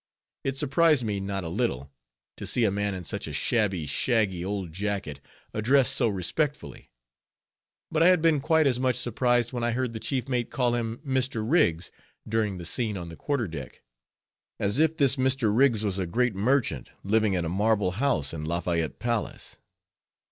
[0.43, 1.91] It surprised me not a little,
[2.37, 5.19] to see a man in such a shabby, shaggy old jacket
[5.53, 6.89] addressed so respectfully;
[7.91, 10.73] but I had been quite as much surprised when I heard the chief mate call
[10.73, 11.43] him Mr.
[11.47, 11.91] Rigs
[12.27, 13.83] during the scene on the quarter deck;
[14.59, 15.55] as if this Mr.
[15.55, 19.59] Rigs was a great merchant living in a marble house in Lafayette Place.